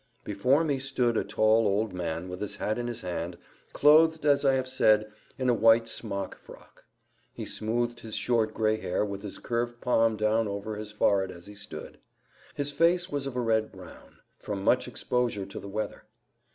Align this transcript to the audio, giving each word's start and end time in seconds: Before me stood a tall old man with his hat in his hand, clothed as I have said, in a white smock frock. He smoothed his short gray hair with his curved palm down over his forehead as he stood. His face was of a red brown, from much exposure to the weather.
Before 0.23 0.63
me 0.63 0.79
stood 0.79 1.15
a 1.15 1.23
tall 1.23 1.67
old 1.67 1.93
man 1.93 2.27
with 2.27 2.41
his 2.41 2.55
hat 2.55 2.79
in 2.79 2.87
his 2.87 3.01
hand, 3.01 3.37
clothed 3.71 4.25
as 4.25 4.43
I 4.43 4.53
have 4.55 4.67
said, 4.67 5.11
in 5.37 5.47
a 5.47 5.53
white 5.53 5.87
smock 5.87 6.39
frock. 6.39 6.85
He 7.35 7.45
smoothed 7.45 7.99
his 7.99 8.15
short 8.15 8.51
gray 8.51 8.77
hair 8.77 9.05
with 9.05 9.21
his 9.21 9.37
curved 9.37 9.79
palm 9.79 10.17
down 10.17 10.47
over 10.47 10.75
his 10.75 10.91
forehead 10.91 11.29
as 11.29 11.45
he 11.45 11.53
stood. 11.53 11.99
His 12.55 12.71
face 12.71 13.11
was 13.11 13.27
of 13.27 13.35
a 13.35 13.41
red 13.41 13.71
brown, 13.71 14.17
from 14.39 14.63
much 14.63 14.87
exposure 14.87 15.45
to 15.45 15.59
the 15.59 15.69
weather. 15.69 16.05